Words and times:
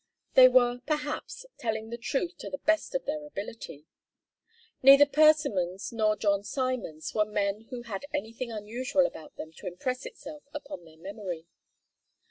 They 0.33 0.47
were, 0.47 0.79
perhaps, 0.87 1.45
telling 1.59 1.91
the 1.91 1.97
truth 1.99 2.35
to 2.39 2.49
the 2.49 2.57
best 2.57 2.95
of 2.95 3.05
their 3.05 3.23
ability. 3.23 3.85
Neither 4.81 5.05
Persimmons 5.05 5.93
nor 5.93 6.15
John 6.15 6.43
Simons 6.43 7.13
were 7.13 7.23
men 7.23 7.67
who 7.69 7.83
had 7.83 8.07
anything 8.11 8.51
unusual 8.51 9.05
about 9.05 9.35
them 9.35 9.51
to 9.57 9.67
impress 9.67 10.07
itself 10.07 10.41
upon 10.55 10.85
their 10.85 10.97
memory. 10.97 11.45